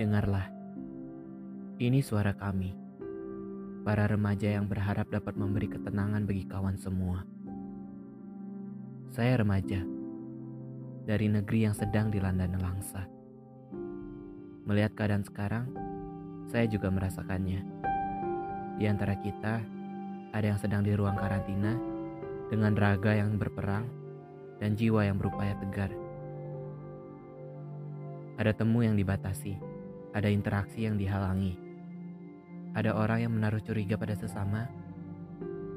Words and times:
Dengarlah, 0.00 0.48
ini 1.76 2.00
suara 2.00 2.32
kami, 2.32 2.72
para 3.84 4.08
remaja 4.08 4.48
yang 4.48 4.64
berharap 4.64 5.12
dapat 5.12 5.36
memberi 5.36 5.68
ketenangan 5.68 6.24
bagi 6.24 6.48
kawan 6.48 6.80
semua. 6.80 7.20
Saya 9.12 9.44
remaja 9.44 9.84
dari 11.04 11.28
negeri 11.28 11.68
yang 11.68 11.76
sedang 11.76 12.08
dilanda 12.08 12.48
nelangsa. 12.48 13.04
Melihat 14.64 14.96
keadaan 14.96 15.20
sekarang, 15.20 15.68
saya 16.48 16.64
juga 16.64 16.88
merasakannya. 16.88 17.60
Di 18.80 18.88
antara 18.88 19.20
kita, 19.20 19.60
ada 20.32 20.46
yang 20.48 20.56
sedang 20.56 20.80
di 20.80 20.96
ruang 20.96 21.20
karantina 21.20 21.76
dengan 22.48 22.72
raga 22.72 23.20
yang 23.20 23.36
berperang 23.36 23.84
dan 24.64 24.80
jiwa 24.80 25.04
yang 25.04 25.20
berupaya 25.20 25.52
tegar. 25.60 25.92
Ada 28.40 28.56
temu 28.56 28.80
yang 28.80 28.96
dibatasi, 28.96 29.69
ada 30.14 30.28
interaksi 30.28 30.86
yang 30.86 30.98
dihalangi. 30.98 31.54
Ada 32.74 32.94
orang 32.94 33.26
yang 33.26 33.32
menaruh 33.34 33.62
curiga 33.62 33.98
pada 33.98 34.14
sesama, 34.14 34.70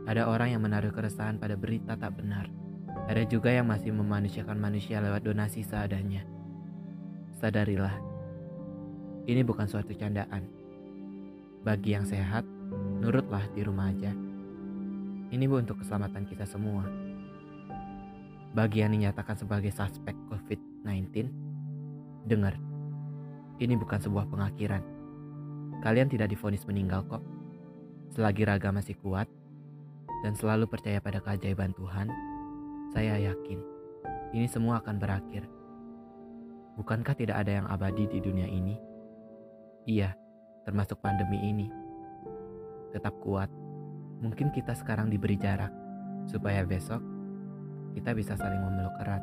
ada 0.03 0.27
orang 0.27 0.51
yang 0.53 0.61
menaruh 0.61 0.91
keresahan 0.91 1.39
pada 1.39 1.55
berita 1.55 1.95
tak 1.95 2.19
benar. 2.19 2.51
Ada 3.07 3.23
juga 3.27 3.51
yang 3.51 3.67
masih 3.67 3.95
memanusiakan 3.95 4.59
manusia 4.59 4.99
lewat 4.99 5.23
donasi 5.23 5.63
seadanya. 5.63 6.23
Sadarilah, 7.39 7.95
ini 9.27 9.41
bukan 9.43 9.67
suatu 9.67 9.95
candaan. 9.95 10.43
Bagi 11.63 11.95
yang 11.95 12.03
sehat, 12.03 12.43
nurutlah 12.99 13.43
di 13.55 13.63
rumah 13.63 13.91
aja. 13.91 14.11
Ini 15.33 15.43
bu 15.47 15.63
untuk 15.63 15.79
keselamatan 15.79 16.27
kita 16.27 16.43
semua. 16.43 16.83
Bagi 18.53 18.83
yang 18.83 18.93
dinyatakan 18.93 19.39
sebagai 19.39 19.71
suspek 19.71 20.13
COVID-19, 20.29 21.25
dengar, 22.27 22.59
ini 23.59 23.77
bukan 23.77 23.99
sebuah 24.01 24.29
pengakhiran. 24.29 24.81
Kalian 25.83 26.07
tidak 26.07 26.31
difonis 26.31 26.63
meninggal 26.65 27.03
kok. 27.05 27.21
Selagi 28.13 28.45
raga 28.45 28.69
masih 28.71 28.95
kuat 29.01 29.27
dan 30.23 30.37
selalu 30.37 30.69
percaya 30.69 31.01
pada 31.01 31.19
keajaiban 31.19 31.73
Tuhan, 31.75 32.07
saya 32.93 33.17
yakin 33.19 33.73
ini 34.33 34.49
semua 34.49 34.81
akan 34.81 34.97
berakhir. 34.97 35.45
Bukankah 36.73 37.13
tidak 37.13 37.37
ada 37.37 37.61
yang 37.61 37.67
abadi 37.69 38.09
di 38.09 38.17
dunia 38.17 38.49
ini? 38.49 38.73
Iya, 39.85 40.17
termasuk 40.65 40.97
pandemi 41.05 41.37
ini. 41.37 41.69
Tetap 42.89 43.13
kuat. 43.21 43.53
Mungkin 44.25 44.49
kita 44.49 44.73
sekarang 44.73 45.13
diberi 45.13 45.37
jarak 45.37 45.69
supaya 46.25 46.65
besok 46.65 47.03
kita 47.93 48.17
bisa 48.17 48.33
saling 48.33 48.57
memeluk 48.57 48.97
erat. 49.05 49.21